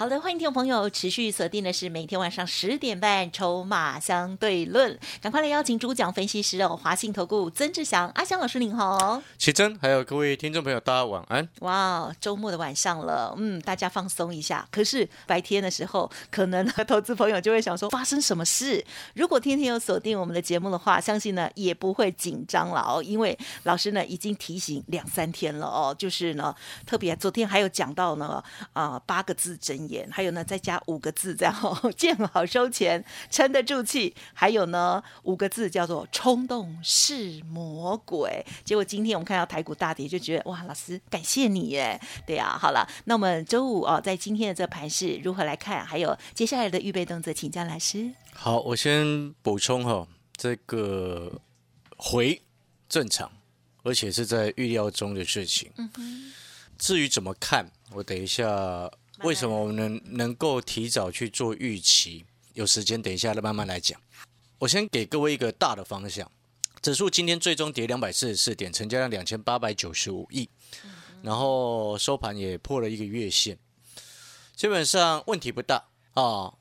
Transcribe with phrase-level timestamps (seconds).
[0.00, 11.46] 好的，欢迎听众朋友持续锁定的是每天晚上十点半《筹码相对论》，赶快来邀请主讲分析师哦，华信投顾曾志祥阿祥老师您好，奇珍，还有各位听众朋友，大家晚安。
[11.58, 14.66] 哇，周末的晚上了，嗯，大家放松一下。
[14.70, 18.82] 可是白天的时候，可能呢投资朋友就会想说，发生什么事？
[19.12, 26.56] 如果天天有锁定我们的节目的话，相信呢也不会紧张了哦，因为老师呢已经提醒两三天了哦，就是呢，
[26.86, 28.42] 特别昨天还有讲到呢，
[28.72, 29.89] 啊，八个字真。
[30.10, 34.14] 还有呢，再加五个字，这样见好收钱，撑得住气。
[34.32, 38.44] 还有呢，五个字叫做“冲动是魔鬼”。
[38.64, 42.00] 结果今天我们看到台股大跌，就觉得哇，老师感谢你耶。
[42.26, 45.84] 对啊，好了，那我们周五哦，在今天的这盘是如何来看？
[45.84, 48.12] 还有接下来的预备动作，请教老师。
[48.32, 51.40] 好，我先补充哈，这个
[51.96, 52.40] 回
[52.88, 53.30] 正常，
[53.82, 55.70] 而且是在预料中的事情。
[55.76, 56.32] 嗯哼。
[56.78, 58.90] 至于怎么看，我等一下。
[59.22, 62.24] 为什么我们能能够提早去做预期？
[62.54, 64.00] 有时间等一下再慢慢来讲。
[64.58, 66.30] 我先给各位一个大的方向，
[66.80, 70.48] 指数今天最终跌两百四十四点，成交量两千八百九十五亿，
[71.22, 73.58] 然后收盘也破了一个月线，
[74.56, 75.84] 基本上问题不大
[76.14, 76.54] 啊。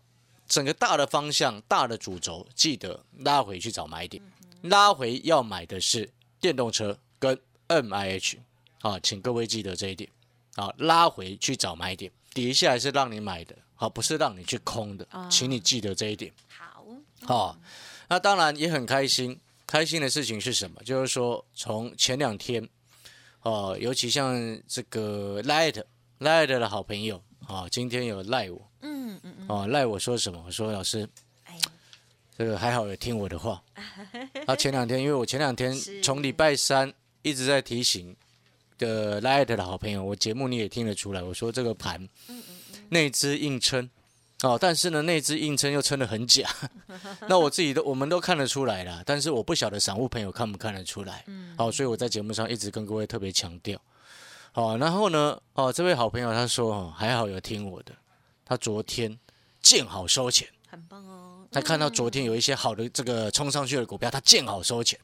[0.48, 4.22] 整个大的方向、大的主轴，记得拉回去找买点，
[4.64, 8.40] 拉回要买的是电动车跟 M I H
[8.82, 10.10] 啊，请各位记得这一点
[10.56, 12.12] 啊，拉回去找买点。
[12.34, 16.32] 跌下来是让你买的，好，不是让你去空的，请你记得这一点。
[16.48, 16.86] 好，
[17.26, 17.60] 好，
[18.08, 19.40] 那当然也很开心。
[19.68, 20.82] 开心的事情是什么？
[20.84, 22.68] 就是说，从前两天，
[23.44, 25.84] 哦，尤其像这个 Light
[26.20, 30.44] Light 的好朋友，啊，今天有赖我，嗯嗯嗯，哦，赖我说什么？
[30.48, 31.08] 我说老师，
[32.36, 33.62] 这个还好有听我的话。
[34.48, 36.92] 他前两天，因为我前两天从礼拜三
[37.22, 38.16] 一直在提醒。
[38.80, 42.10] 的 Light 的好朋友，我节目你也听得出来，我说这个盘，
[42.90, 43.88] 那只硬撑，
[44.42, 46.50] 哦，但是呢，那只硬撑又撑得很假，
[47.30, 53.80] 那我自己都我们都看得出来了，但是我不晓得散户朋友看不看得出来，嗯，好，所以我在节目上一直跟各位特别强调，
[54.54, 57.94] 好，然后呢，哦，这位好朋友他说，哦，还好有听我的，
[58.44, 59.20] 他昨天
[59.62, 65.00] 见好收钱，很棒哦，他看到昨天有一些好的这个冲上去的股票，他见好收钱。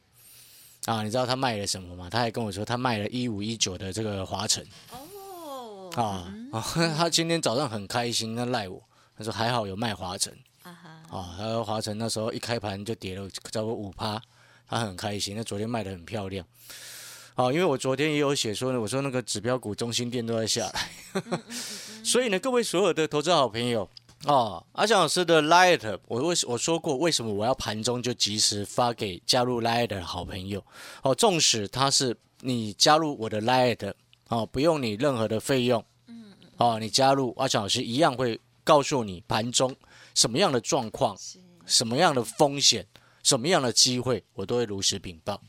[0.86, 2.08] 啊，你知道他卖了什么吗？
[2.08, 4.64] 他还跟我说，他卖了一五一九的这个华晨。
[4.90, 5.90] 哦。
[5.96, 6.62] 啊啊！
[6.96, 8.82] 他今天早上很开心，他赖我，
[9.18, 10.32] 他说还好有卖华晨。
[10.62, 11.18] 啊哈。
[11.18, 14.20] 啊，他说华晨那时候一开盘就跌了差不多五趴，
[14.68, 15.36] 他很开心。
[15.36, 16.46] 那昨天卖的很漂亮。
[17.34, 20.88] 好，因为我昨天也有写说呢，我说那个指标股中心店都在下来。
[22.04, 23.88] 所以呢，各位所有的投资好朋友。
[24.26, 30.60] 哦，阿翔老师的 Light，我为我说过，为什么我要盘中就及时发给加入 Light 的好朋友？
[31.02, 33.94] 哦，纵使他是你加入我的 Light，
[34.26, 39.72] 哦，不用你任何的费用，嗯，哦，你加入阿翔老师一样会告诉你盘中
[40.12, 41.16] 什么样的状况，
[41.64, 42.84] 什么样的风险，
[43.22, 45.40] 什么样的机会，我都会如实禀报。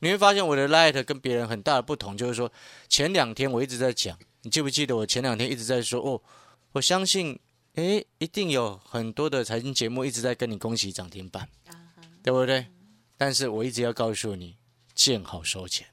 [0.00, 2.52] 你会发现我的 Light 跟别人很大的不同，就是说
[2.90, 6.20] 前两天我一直在讲，你记不记得我前两天一直在说哦，
[6.72, 7.40] 我相信。
[7.74, 11.48] 哎，一定有很多的财经节目一直在跟你恭喜涨停板，
[12.22, 12.66] 对不对？
[13.16, 14.58] 但是我一直要告诉你，
[14.94, 15.86] 见好收钱，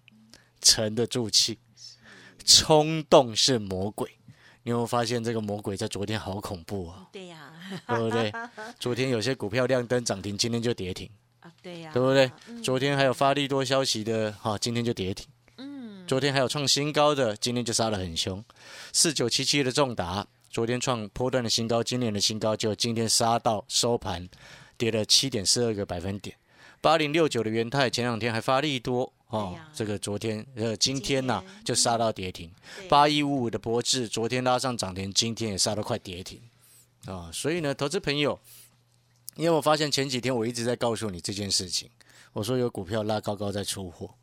[0.62, 1.59] 沉得住气。
[2.44, 4.09] 冲动是魔鬼，
[4.63, 7.07] 你有没有发现这个魔鬼在昨天好恐怖啊？
[7.13, 7.53] 对呀，
[7.88, 8.34] 对不对？
[8.78, 11.09] 昨天有些股票亮灯涨停，今天就跌停
[11.40, 11.53] 啊？
[11.61, 12.29] 对呀，对不对？
[12.61, 15.25] 昨天还有发利多消息的，哈，今天就跌停。
[15.57, 18.44] 嗯，昨天还有创新高的，今天就杀得很凶。
[18.91, 20.28] 四九七七的重达。
[20.50, 24.28] 昨天创波段的新高，今年的新高，就今天杀到收盘，
[24.78, 26.36] 跌了七点四二个百分点。
[26.82, 32.52] 八零六九的元泰前两天还发力多哦，这个昨天呃今天呐就杀到跌停。
[32.88, 36.41] 八一五五的博智昨天拉上涨停，今天也杀到快跌停
[37.06, 37.29] 啊。
[37.32, 38.40] 所以呢，投资朋友，
[39.35, 41.90] 因为我发现前几天我一直在告诉你这件事情，
[42.34, 44.16] 我说有股票拉高高在出货。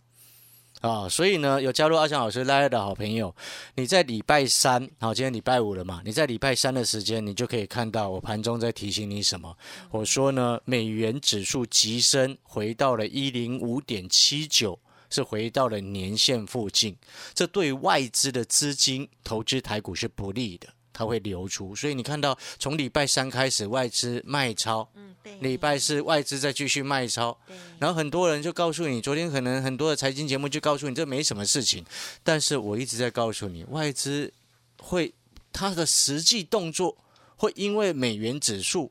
[0.82, 3.34] 啊，所以呢，有加入阿翔老师拉的好朋友，
[3.76, 6.02] 你在礼拜三，好，今天礼拜五了嘛？
[6.05, 9.56] 你在礼拜三的时间，你就可以看到我盘中在提醒你什么？
[9.90, 14.78] 我说呢，美元指数急升，回到了一零五点七九，
[15.08, 16.96] 是回到了年线附近，
[17.32, 20.69] 这对外资的资金投资台股是不利的。
[20.97, 21.77] 它会流出。
[21.77, 31.85] 所以你看到从礼拜三开始外资卖超，嗯，对，礼拜四外资再继续卖超，对，然后很多人就告诉你，昨天可能很多的财经节目就告诉你这没什么事情，
[32.23, 34.33] 但是我一直在告诉你，外资
[34.81, 35.13] 会
[35.53, 36.97] 它的实际动作
[37.37, 38.91] 会因为美元指数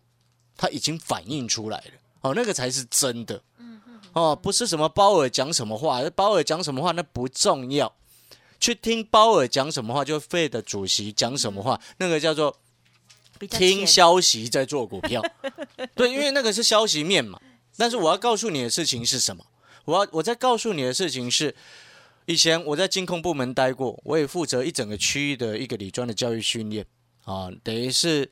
[0.56, 3.42] 它已经反映出来了，哦，那个才是真的，
[4.14, 7.92] 哦，不是什么鲍尔讲什么话，鲍尔讲什么话那不重要，
[8.66, 12.58] 去听鲍尔讲什么话，就费的主席讲什么话，那个叫做
[13.52, 15.22] 听消息在做股票，
[15.94, 17.40] 对，因为那个是消息面嘛。
[17.78, 19.46] 但是我要告诉你的事情是什么？
[19.86, 21.54] 我要我在告诉你的事情是，
[22.26, 26.84] 以前我在金控部门待过，我也负责一整个区域的一个理专的教育训练。
[27.26, 28.32] 啊，等于是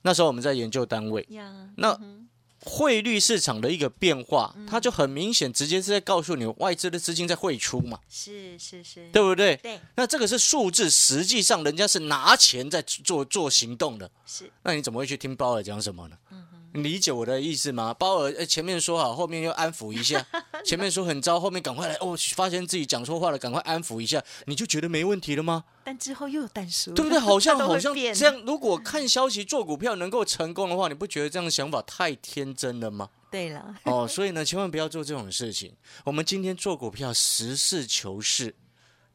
[0.00, 2.23] 那时候我们在研究单位，呀，那嗯
[2.64, 9.56] 汇率市场的一个变化，它就很明显，直接是在告诉你外资的资金在汇出嘛，是是是，对不对？
[9.56, 14.10] 对那这个是数字，实际上人家是拿钱在做做行动的。
[14.26, 16.16] 是，那你怎么会去听鲍尔讲什么呢？
[16.30, 16.42] 嗯
[16.76, 17.94] 你理解我的意思吗？
[17.94, 20.26] 鲍尔呃前面说好，后面又安抚一下，
[20.64, 25.64] 前面说很糟，后面赶快来哦，发现自己讲错话了，赶快安抚一下，你就觉得没问题了吗？
[25.84, 27.18] 但之后又有淡叔，对不对？
[27.18, 33.10] 好像 好像这样，如果看消息做股票能够成功的话，你不觉得这样的想法太天真了吗？
[33.30, 35.74] 对了，哦，所以呢，千万不要做这种事情。
[36.04, 38.54] 我们今天做股票，实事求是，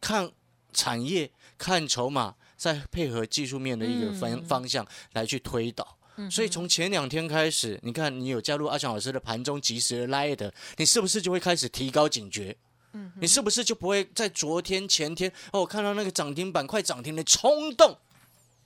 [0.01, 0.29] 看
[0.73, 5.97] 产业，看筹码，再配合技术面的一个方、嗯方向来去推导。
[6.31, 12.57] 所以从前两天开始，你看你有加入阿强老师的盘中及时的 Light，你是不是就会开始提高警觉？
[12.93, 17.95] 嗯你是不是就不会在昨天、前天哦看到那个涨停板快涨停的冲动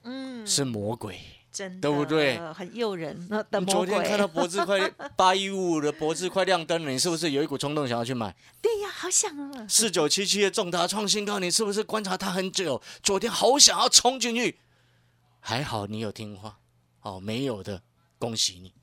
[0.03, 1.19] 嗯，是魔鬼？
[1.51, 8.33] 真的，对不对很诱人，那昨天看到脖子快八一五五的脖子快亮灯了，你是不是有一股冲动想要去买？
[8.61, 12.81] 对呀，好想啊，四九七七的重达创新高，你是不是观察它很久？
[13.03, 14.57] 昨天好想要冲进去，
[15.41, 16.57] 还好你有听话，
[17.03, 17.81] 哦，没有的，
[18.17, 18.73] 恭喜你，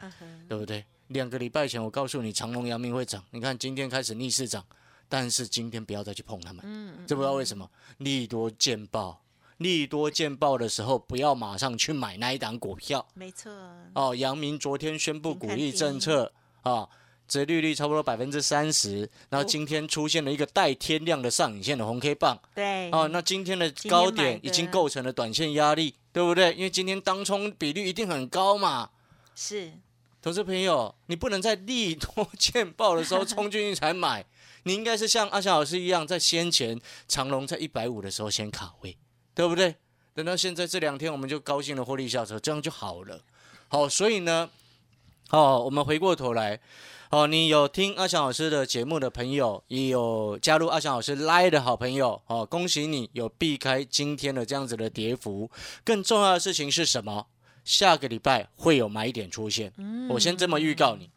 [0.48, 0.84] 对不对？
[1.08, 4.64] 两个礼拜前我告诉你长隆、阳明会涨，你看今天开始逆势涨，
[5.08, 7.68] 但是今天不要再去碰他们，嗯，知不知道为什么？
[7.98, 9.20] 利多见报，
[9.56, 13.04] 利多见报的时候，不要马上去买那一档股票。
[13.14, 13.50] 没错，
[13.94, 16.32] 哦，阳明昨天宣布鼓励政策
[16.62, 16.88] 啊，
[17.26, 26.52] 折利率差不多百分之三十，然后今天出现了一个带天量的上影线的红 K 棒对，哦，那今天的高点已经构成了短线压力，对不对？
[26.54, 28.90] 因为今天当冲比率一定很高嘛。
[29.34, 29.72] 是，
[30.20, 34.24] 投资朋友，你不能在利多见报的时候冲进去才买，
[34.64, 36.78] 你应该是像阿翔老师一样，在先前
[37.08, 38.96] 长隆在一百五的时候先卡位，
[39.34, 39.76] 对不对？
[40.12, 43.22] 等到现在这两天，我们就高兴的获利下车，这样就好了。
[43.68, 44.50] 好，所以呢，
[45.28, 46.60] 好，我们回过头来，
[47.10, 55.50] 哦，你有听阿翔老师的节目的朋友，也有加入阿翔老师 Line 的好朋友，哦，恭喜你有避开今天的这样子的跌幅。
[55.82, 57.26] 更重要的事情是什么？
[57.64, 59.72] 下个礼拜会有买点出现，
[60.08, 61.10] 我先这么预告你，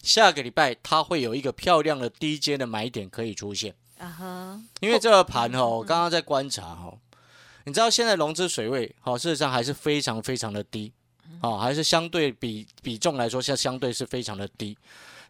[0.00, 3.74] 下个礼拜它会有一个漂亮的低阶的买点可以出现。
[3.98, 6.96] 啊哈，因为这个盘哦，我刚刚在观察哦，
[7.64, 10.92] 你知道现在融资水位哦，事实上还是非常非常的低，
[11.40, 14.78] 哦，还是相对比比重来说，相相对是非常的低。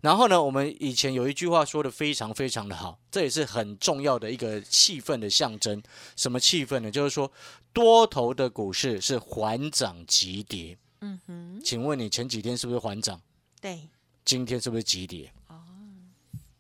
[0.03, 5.83] 然后呢，我们以前有一句话说的非常非常的好，这也是很重要的一个气氛的象征。
[6.17, 6.91] 什么气氛呢？
[6.91, 7.31] 就是说
[7.73, 10.77] 多头的股市是缓涨急跌。
[11.01, 13.21] 嗯哼，请问你前几天是不是缓涨？
[13.61, 13.89] 对，
[14.25, 15.33] 今天是不是急跌？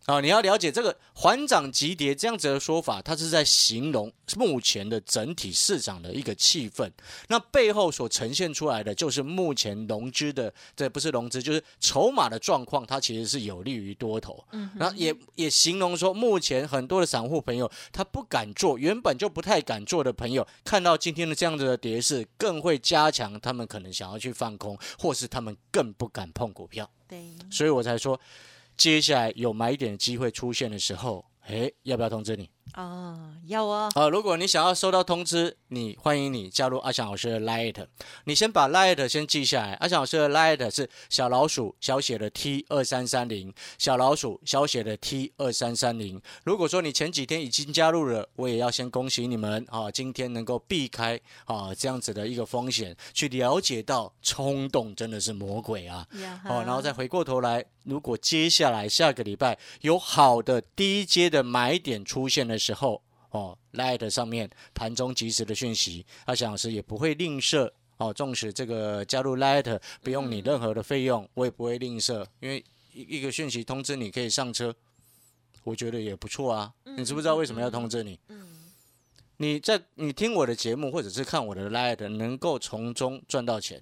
[0.06, 6.90] 哦，啊，你要了解这个缓涨急跌这样子的说法，它是在形容目前的整体市场的一个气氛。
[7.28, 14.44] 那背后所呈现出来的，就是目前融资的，这不是融资，就是筹码的状况，它其实是有利于多头。
[14.52, 26.90] 嗯哼，然后也也形容说，目前很多的散户朋友他不敢做，原本就不太敢做的朋友，看到今天的这样子的跌势，更会加强他们可能想要去放空，或是他们更不敢碰股票。
[27.06, 28.18] 对，所以我才说，
[28.82, 32.50] 接下来有买点机会出现的时候，哎，要不要通知你？
[32.74, 37.86] 哦，要啊，啊，如果你想要收到通知，你欢迎你加入阿翔老师的 Light，
[38.24, 39.74] 你先把 Light 先记下来。
[39.74, 46.18] 阿翔老师的 Light 是小老鼠小写的 T 二三三零，小老鼠小写的 T 二三三零。
[46.44, 56.06] 如果说你前几天已经加入了，我也要先恭喜你们啊，今天能够避开啊这样子的一个风险，去了解到冲动真的是魔鬼啊。
[56.22, 67.70] 呀哦，然后再回过头来，如果接下来下个礼拜有好的低阶的买点出现的时候，哦，Light 上面盘中及时的讯息，阿翔老师也不会吝啬。
[67.98, 74.74] 哦，纵使这个加入 Light 不用你任何的费用，我也不会吝啬，因为一一个讯息通知你可以上车，
[75.62, 76.72] 我觉得也不错啊。
[76.96, 78.18] 你知不知道为什么要通知你？
[78.28, 78.64] 嗯，
[79.36, 83.80] 你在你听我的节目或者是看我的 Light，能够从中赚到钱，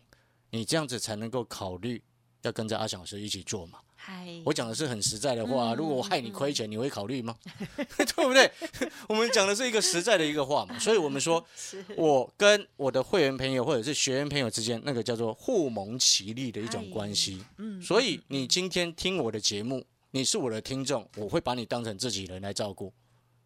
[0.51, 2.03] 你这样子才能够考虑
[2.43, 3.79] 要跟着阿翔老师一起做嘛。
[4.03, 7.37] 嗨，我讲的是很实在的话，嗯如果我害你亏钱，你会考虑吗？
[7.99, 8.51] 对不对？
[9.07, 11.45] 我们讲的是一个实在的一个话嘛，所以我们说，
[11.97, 17.45] 我跟我的会员朋友或者是学员朋友之间，那个叫做互蒙其利的一种关系。
[17.59, 22.87] 嗯所以你今天听我的节目，你是我的听众，我会把你当成自己人来照顾，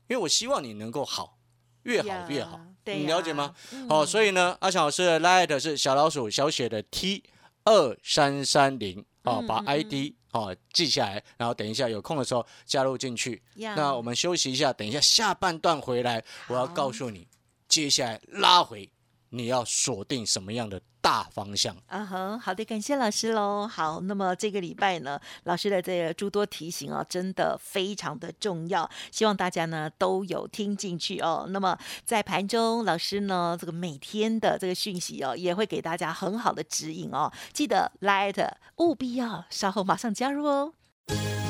[0.08, 1.36] 因为我希望你能够好，
[1.82, 3.44] 越好越好你了解吗？
[3.44, 7.24] 呀嗯哦，所以呢，阿强老师的 Light 是小老鼠小写的 T
[7.64, 13.40] 二三三零哦，把 ID 哦记下来，然后等一下有空的时候加入进去。
[13.54, 17.26] 呀那我们休息一下，等一下下半段回来，我要告诉你，
[17.68, 18.90] 接下来拉回
[19.34, 21.76] 你要锁定什么样的大方向。
[21.88, 23.66] 啊哼，好的，感谢老师喽。
[23.66, 31.46] 好，那么这个礼拜呢，老师的这个诸多提醒哦，真的非常的重要，希望大家呢都有听进去哦。
[31.50, 37.30] 那么在盘中，老师呢这个每天的这个讯息哦，也会给大家很好的指引哦。
[37.52, 40.72] 记得 Light 务必要稍后马上加入哦。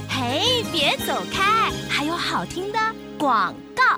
[0.08, 2.78] 嘿，别走开，还有好听的
[3.18, 3.93] 广告。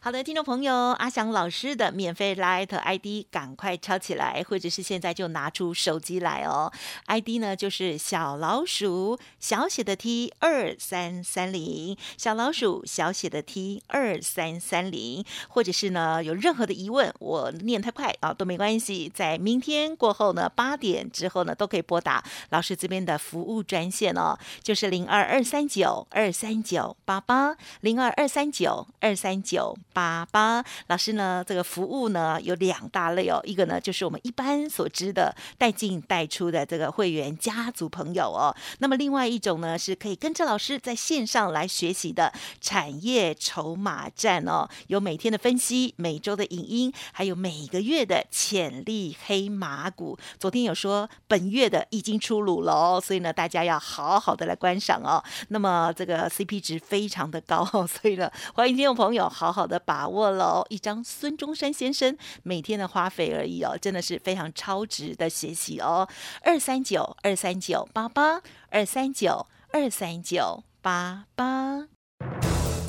[0.00, 6.72] 好的，听众朋友，阿翔老师的免费 Light ID 赶快抄起来，或者是现在就拿出手机来哦。
[7.06, 30.64] ID 呢就是小老鼠小写的 T 二三三零，小老鼠小写的 T 二三三零，或者是呢有任何的疑问，我念太快啊都没关系，在明天过后呢八点之后呢都可以拨打老师这边的服务专线哦，就是零二二三九二三九八八零二二三九二三九八八。
[30.86, 50.16] 老师呢，这个服务呢有两大类哦，一个呢就是我们一般所知的带进带出的这个会员家族朋友哦，那么另外一种呢是可以跟着老师在线上来学习的产业筹码战哦，有每天的分析，每周的影音，还有每个月的潜力黑马股。
[50.38, 55.20] 昨天有说本月的已经出炉了哦，所以呢大家要好好的来观赏哦。
[55.48, 60.66] 那么这个 CP 值非常的高哦，所以呢欢迎听众朋友好好的把握喽。
[60.68, 66.06] 一张孙中山先生每天的花费而已哦，真的是非常超值的学习哦。
[66.42, 71.88] 二三九二三九八八二三九二三九八八。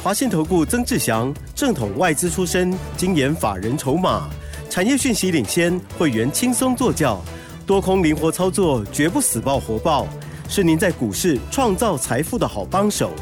[0.03, 4.29] 华信投顾曾志祥，正统外资出身，精研法人筹码，
[4.70, 7.22] 产业讯息领先，会员轻松做教，
[7.65, 10.06] 多空灵活操作，绝不死爆活爆，
[10.50, 13.13] 是您在股市创造财富的好帮手。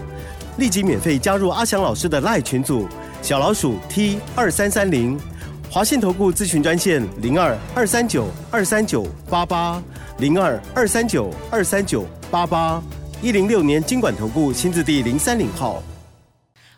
[0.58, 2.88] 立即免费加入阿翔老师的赖群组，
[3.22, 5.20] 小老鼠 T 二三三零，
[5.70, 9.84] 华信投顾咨询专线零二二三九二三九八八
[10.20, 12.82] 零二二三九二三九八八，
[13.22, 15.84] 一零六年经管投顾新字第零三零号。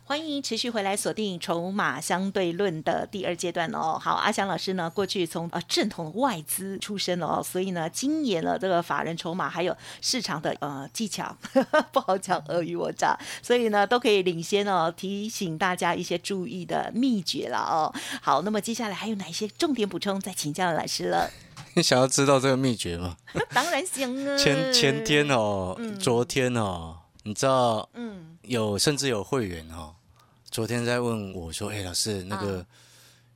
[0.10, 3.96] 欢迎持续回来锁定筹码相对论的第二阶段哦。
[4.01, 11.38] 好，阿翔老师呢，过去从呃正统的外资出身哦，所以呢，精研了这个法人筹码还有市场的呃技巧，
[11.94, 17.94] 不好讲尔虞我诈，所以呢，都可以领先哦，提醒大家一些注意的秘诀了哦。
[18.20, 20.20] 好，那么接下来还有哪一些重点补充？
[20.20, 21.30] 再请教老师了。
[21.75, 23.16] 你 想要知道这个秘诀吗？
[23.54, 24.36] 当然行啊。
[24.36, 29.94] 前前天哦，昨天哦，你知道嗯，有甚至有会员哦，
[30.51, 32.65] 昨天在问我说：“哎，老师，那个、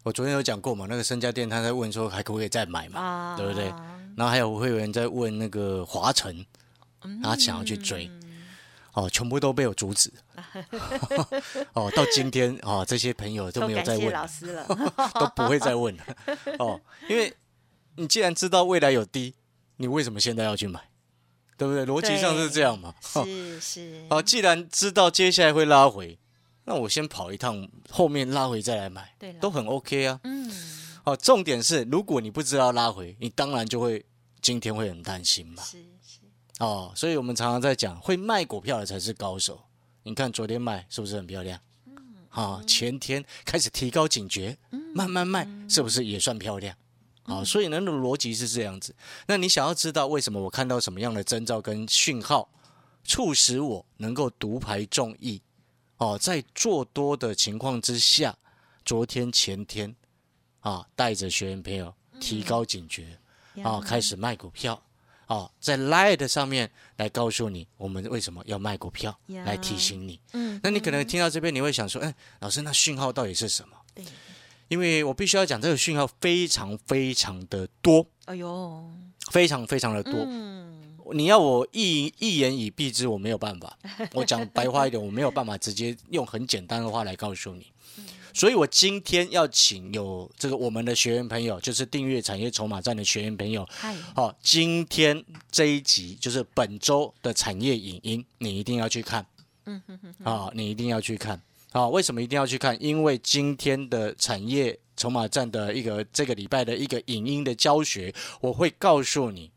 [0.04, 3.66] 我昨天有讲过嘛，那个身家店他在问说还可不可以再买嘛，啊，对不对？
[4.16, 6.46] 然后还有会有人在问那个华晨，
[7.04, 8.10] 嗯他想要去追，
[8.94, 10.12] 哦，全部都被我阻止。
[11.74, 14.12] 哦，到今天哦，这些朋友都都没有再问。
[15.14, 16.04] 都不会再问了。
[16.60, 17.32] 哦，因为
[17.96, 19.36] 你既然知道未来有低，
[19.78, 20.80] 你为什么现在要去买？
[21.58, 21.86] 对不对？
[21.86, 22.94] 逻辑上是这样嘛。
[23.14, 24.06] 哦是是。
[24.10, 26.18] 好，既然知道接下来会拉回，
[26.66, 30.20] 那我先跑一趟，后面拉回再来买对，都很 OK 啊。
[30.24, 30.52] 嗯，
[31.04, 34.06] 好，重点是，如果你不知道拉回，你当然就会
[34.42, 35.64] 今天会很担心嘛。
[35.64, 36.20] 是是。
[36.60, 39.62] 哦，所以我们常常在讲，会卖股票的才是高手。
[40.04, 41.60] 你看昨天卖是不是很漂亮？
[42.30, 44.58] 啊、前天开始提高警觉，
[44.96, 46.76] 慢慢卖是不是也算漂亮？
[47.26, 48.96] 啊、所以呢，那个逻辑是这样子。
[49.28, 52.50] 那你想要知道为什么我看到什么样的征兆跟讯号，
[53.04, 55.42] 促使我能够独排众议？
[56.04, 58.36] 哦，在做多的情况之下，
[58.84, 59.96] 昨天前天
[60.60, 63.18] 啊，带着学员朋友提高警觉。
[63.64, 64.82] 啊，开始卖股票，
[65.28, 70.20] 啊，在 Light 上面来告诉你我们为什么要卖股票，呀来提醒你。
[70.32, 73.78] 嗯，那你可能听到这边，你会想说，哎，老师，那讯号到底是什么？
[73.94, 74.04] 对，
[74.70, 78.92] 因为我必须要讲，这个讯号非常非常的多，哎呦，
[79.30, 80.14] 非常非常的多。
[80.28, 80.73] 嗯，
[81.14, 83.78] 你要我一一言以蔽之，我没有办法。
[84.14, 87.68] 我讲白话一点，我没有办法直接用很简单的话来告诉你。
[88.34, 99.24] 所以我今天要请有这个我们的学员朋友，就是订阅产业筹码站的学员朋友，嗨，好、今天这一集就是本周的产业影音，你一定要去看。
[99.66, 101.40] 嗯哼哼，啊、你一定要去看
[101.72, 102.76] 啊、为什么一定要去看？
[102.84, 109.52] 因为今天的产业筹码站的一个这个礼拜的一个影音的教学，我会告诉你，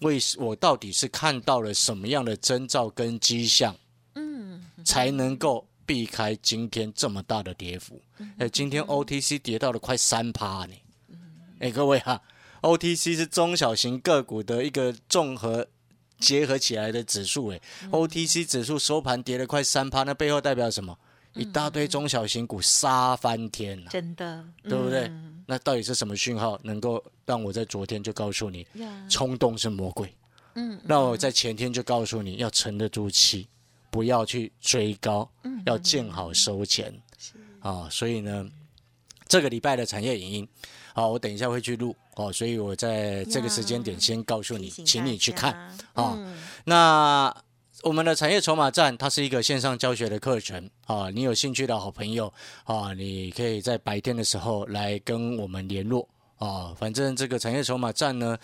[0.00, 3.76] 为我到底是看到了什么样的征兆跟迹象，
[4.14, 8.00] 嗯，才能够避开今天这么大的跌幅。
[8.38, 10.74] 哎、今天 OTC 跌到了快三趴呢。
[11.60, 12.20] 哎、各位啊
[12.62, 15.66] ，OTC 是中小型个股的一个综合
[16.18, 17.48] 结合起来的指数。
[17.48, 20.96] 哎、o t c 指数收盘跌了快三趴，那背后代表什么？
[21.34, 25.02] 一大堆中小型股杀翻天了、真的，对不对？
[25.04, 28.66] 嗯那到底是什么讯号，能够让我在昨天就告诉你，
[29.08, 30.14] 冲动是魔鬼？
[30.56, 33.48] 嗯，那我在前天就告诉你要沉得住气，
[33.90, 36.94] 不要去追高，嗯要见好收钱
[37.60, 37.88] 啊。
[37.90, 38.46] 所以呢，
[39.26, 40.48] 这个礼拜的产业影音，
[40.92, 45.54] 好，我等一下会去录哦，所以我在这个时间点先告诉你，请你去看
[45.94, 46.12] 啊。
[46.14, 47.34] 嗯那
[47.84, 51.10] 我们的产业筹码站，它是一个线上教学的课程啊。
[51.10, 52.32] 你有兴趣的好朋友
[52.64, 56.08] 啊，你可以在白天的时候来跟我们联络
[56.38, 56.74] 啊。
[56.76, 58.36] 反正这个产业筹码站呢，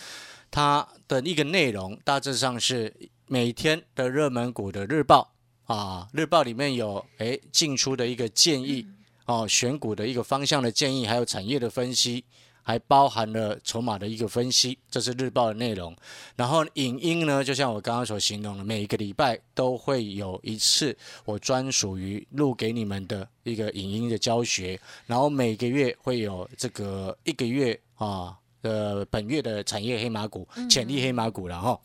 [0.53, 2.95] 它的一个内容大致上是
[3.27, 5.33] 每天的热门股的日报
[5.65, 8.87] 啊，日报里面有诶进出的一个建议
[9.27, 12.25] 哦、选股的一个方向的建议，还有产业的分析。
[12.65, 15.95] 还包含了筹码的一个分析，这是日报的内容。
[16.35, 28.37] 然后影音呢，就像我刚刚所形容的，每一个礼拜都会有一次我专属于录给你们的一个影音的教学，然后每个月会有这个一个月啊。
[28.63, 31.79] 呃，本月的产业黑马股、潜力黑马股了哈。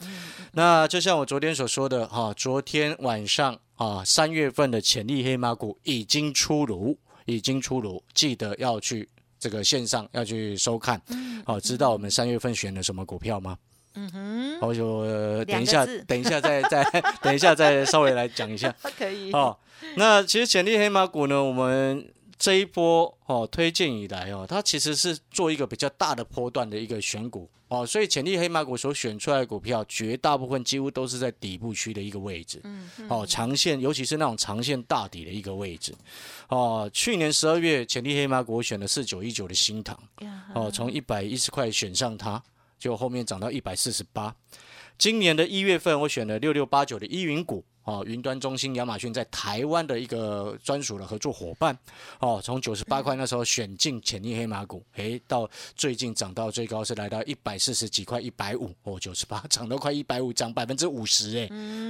[0.54, 11.02] 那就像我昨天所说的哈，昨天晚上啊，三月份的潜力黑马股已经出炉，已经出炉，记得要去这个线上要去收看。
[11.46, 13.58] 好、知道我们三月份选了什么股票吗？
[13.96, 16.84] 嗯哼，我就、呃等一下 等一下再再
[17.24, 18.74] 等一下再稍微来讲一下。
[18.98, 19.58] 可以，哦，
[19.96, 22.08] 那其实潜力黑马股呢，我们
[22.40, 32.62] 这一波哦推荐以来哦，它其实是做一个比较大的波段的一个选股哦，所以潜力黑马股所选出来的股票，绝大部分几乎都是在底部区的一个位置。
[33.10, 35.94] 哦，长线尤其是那种长线大底的一个位置。
[36.48, 39.96] 哦，去年十二月潜力黑马股我选了四九一九的新塘。
[40.22, 42.42] 呀哦，从一百一十块选上它，
[42.80, 44.34] 就后面涨到一百四十八。
[44.98, 51.76] 今年的一月份，我选了六六八九的依云股，哦，云端中心亚马逊在台湾的一个专属的合作伙伴，
[52.20, 61.50] 哦，从九十八块那时候选进潜力黑马股，诶，到最近涨到最高是来到一百四十几块，一百五，哦，九十八涨到快一百五，涨百分之五十，诶，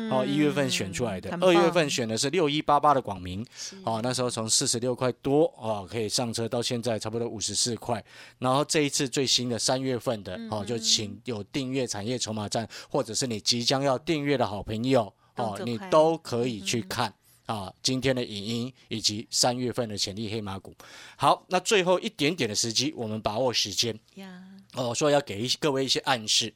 [0.09, 3.45] 哦，一月份选出来的二月份选的是六一八八的广明，
[3.83, 8.01] 哦，那时候从四十六块多哦，可以上车到现在差不多五十四块。
[8.37, 17.13] 然后这一次最新的三月份的嗯哦，就请有订阅产业筹码站，或者是你即将要订阅的好朋友哦，你都可以去看。
[17.45, 20.71] 啊，今天的影音以及三月份的潜力黑马股，
[21.15, 24.39] 好，那最后一点点的时机，我们把握时间呀，
[24.75, 26.53] 哦，说要给一各位一些暗示。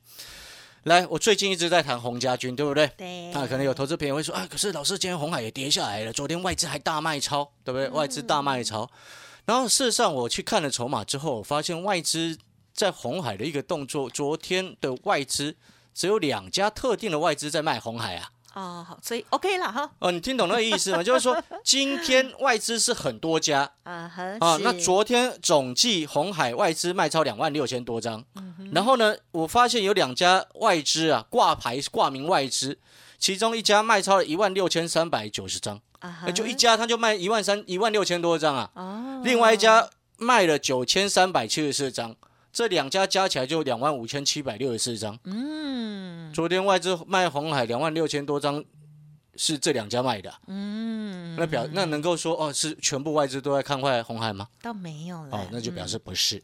[0.83, 2.85] 来，我最近一直在谈洪家军，对不对？
[2.95, 7.89] 对，那可能有投资朋友会说啊，可是老师今天红海也跌下来了，昨天外资还大卖超，对不对？
[7.89, 8.87] 外资大卖超，
[9.45, 12.37] 然后事实上我去看了筹码之后，我发现外资
[12.71, 15.57] 在红海的一个动作，昨天的外资
[15.95, 18.29] 只有两家特定的外资在卖红海啊。
[18.53, 21.01] 哦，好，所以 OK 了哈，哦，你听懂那个意思吗？
[21.01, 24.09] 就是说 今天外资是很多家啊
[24.61, 32.77] 那昨天总计红海外资卖超两万六千多张，嗯然后呢，我发现有两家外资啊挂牌挂名外资，
[33.17, 42.15] 其中一家卖超了一万六千三百九十张，啊就一家他就卖一万三一万六千多张啊，哦，另外一家卖了九千三百七十四张，
[42.53, 45.17] 这两家加起来就两万五千七百六十四张。
[45.23, 48.63] 嗯昨天外资卖红海两万六千多张，
[49.35, 54.47] 是这两家卖的啊、嗯，那表那能够说哦是全部外资都在看坏红海吗？
[54.61, 56.43] 倒没有了，哦，那就表示嗯不是。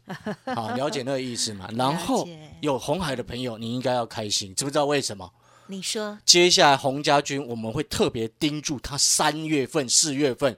[0.54, 1.68] 好， 了解那个意思嘛。
[1.76, 2.28] 然后
[2.60, 5.32] 有红海的朋友，你应该要开心，知不知道为什么？
[5.68, 10.56] 你说接下来洪家军我们会特别盯住他三月份、四月份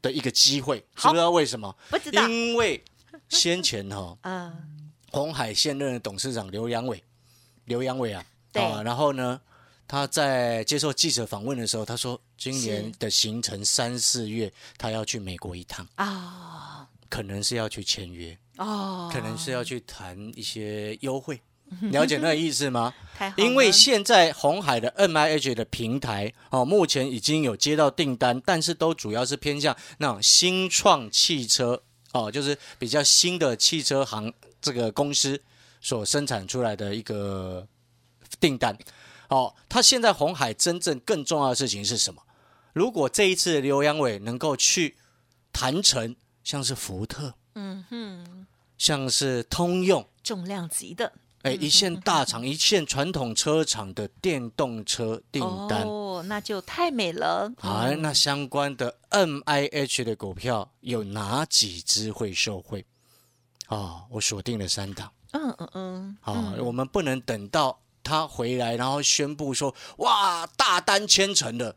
[0.00, 1.76] 的一个机会，知不知道为什么？
[1.90, 2.82] 不知道因为
[3.28, 4.54] 先前哈、啊，
[5.10, 7.02] 红海现任的董事长刘阳伟，
[7.64, 9.40] 刘阳伟啊，对啊，然后呢，
[9.86, 21.40] 他在接受记者访问的时候，他说今年的行程三四月他要去美国一趟，啊可能是要去签约，哦，可能是要去谈一些优惠
[21.90, 22.92] 了解那个意思吗？
[23.36, 35.40] 因为现在红海的 M I H 的平台哦，目前已经有接到订单，但是都主要是偏向那种新创汽车哦，就是比较新的汽车行这个公司
[35.80, 37.66] 所生产出来的一个
[38.40, 38.76] 订单。
[39.28, 42.22] 哦，他现在红海真正更重要的事情是什么？
[42.72, 44.96] 如果这一次刘阳伟能够去
[45.52, 48.46] 谈成，像是福特，嗯哼，
[48.78, 57.52] 像是通用，重量级的哎，一线大厂、一线传统车厂的电动车订单，哦，那就太美了。
[57.58, 62.84] 哎，那相关的 M I H 的股票有哪几只会受惠？
[63.68, 65.10] 啊，我锁定了三档。
[65.32, 71.76] 嗯嗯嗯，啊，我们不能等到他回来，然后宣布说哇，大单签成了，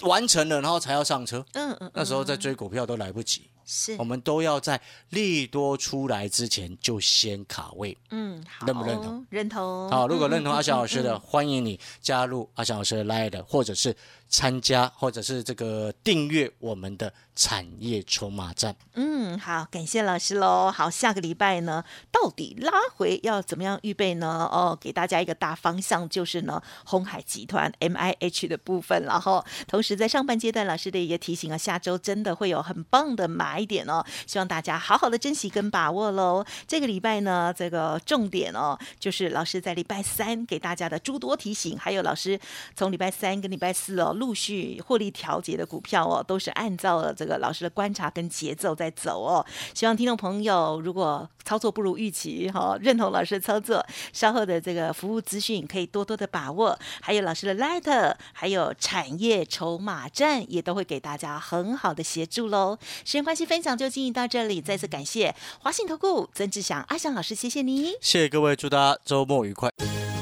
[0.00, 1.46] 完成了，然后才要上车。
[1.52, 4.80] 嗯嗯，那时候再追股票都来不及，是我，们都要在
[5.10, 7.96] 利多出来之前就先卡位。
[8.10, 9.24] 嗯，好，认不认同？
[9.30, 9.88] 认同。
[9.88, 13.96] 好，如果认同嗯阿翔老师，的，欢迎你加入阿翔老师的 Line，或者是
[14.28, 18.74] 参加，或者是这个订阅我们的产业筹码站。
[18.94, 20.72] 嗯，好，感谢老师喽。
[20.72, 24.48] 好，下个礼拜呢，到底拉回要怎么样预备呢？
[24.50, 36.44] 哦，给大家一个大方向，就是呢，红海集团 M I H 的部分，然后同时在上半阶段，老师的一个提醒啊，下周真的会有很棒的买一点哦，希望大家好好的珍惜跟把握喽。
[36.66, 42.40] 这个礼拜呢，这个重点哦，就是老师在礼拜三给大家的诸多提醒，还有老师
[42.74, 49.44] 从礼拜三跟礼拜四哦，陆续获利调节的股票哦，都是按照了这个老师的观察跟节奏在走哦。
[49.74, 62.78] 希望听众朋友如果操作不如预期哈、认同老师的操作，稍后的这个服务资讯可以多多的把握，还有老师的 Light，还有产业筹码站也都会给大家很好的协助喽。
[63.04, 67.96] 时间关系，分享就进行到这里，再次感谢华信投顾曾志祥阿祥老师，谢谢你。
[68.00, 69.68] 谢谢各位，祝大家周末愉快。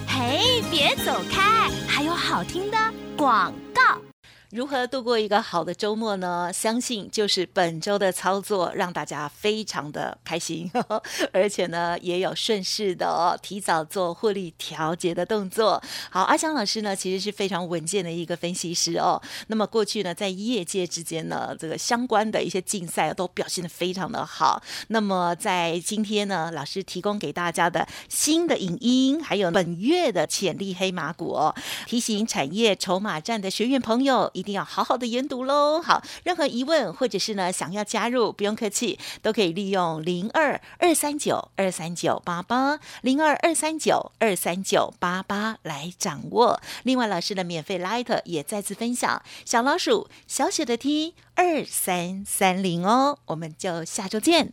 [0.09, 2.79] 嘿，别走开，还有好听的
[3.19, 4.08] 广告。
[4.51, 6.51] 如何度过一个好的周末呢？
[6.51, 10.71] 相信就是本周的操作让大家非常的开心，
[11.35, 15.83] 而且呢也有顺势的哦，提早做获利调节的动作。
[16.09, 19.21] 好，阿香老师呢其实是非常稳健的一个分析师哦。
[19.49, 24.63] 那么过去呢在业界之间呢，这个相关的一些竞赛都表现的非常的好。
[24.87, 35.83] 那么在今天呢，老师提供给大家的新的影音，还有本月的潜力黑马股哦，提醒产业筹码站的学员朋友一定要好好的研读喽。
[35.83, 46.61] 好，任何疑问或者是呢想要加入，不用客气，都可以利用零二二三九二三九八八零二二三九二三九八八来掌握。
[46.85, 54.53] 另外，老师的免费 Light 也再次分享，小老鼠小写的 T 二三三零哦，我们就下周见。